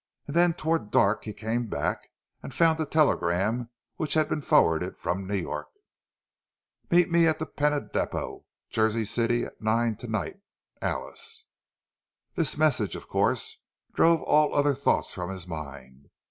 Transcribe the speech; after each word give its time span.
And 0.25 0.35
then, 0.35 0.55
toward 0.55 0.89
dark, 0.89 1.25
he 1.25 1.31
came 1.31 1.67
back, 1.67 2.09
and 2.41 2.51
found 2.51 2.79
a 2.79 2.87
telegram 2.87 3.69
which 3.97 4.15
had 4.15 4.29
been 4.29 4.41
forwarded 4.41 4.97
from 4.97 5.27
New 5.27 5.35
York. 5.35 5.67
"Meet 6.89 7.11
me 7.11 7.27
at 7.27 7.37
the 7.37 7.45
Penna 7.45 7.81
depot, 7.81 8.43
Jersey 8.71 9.05
City, 9.05 9.43
at 9.45 9.61
nine 9.61 9.95
to 9.97 10.07
night. 10.07 10.39
Alice." 10.81 11.45
This 12.33 12.57
message, 12.57 12.95
of 12.95 13.07
course, 13.07 13.59
drove 13.93 14.23
all 14.23 14.55
other 14.55 14.73
thoughts 14.73 15.13
from 15.13 15.29
his 15.29 15.45
mind. 15.45 16.09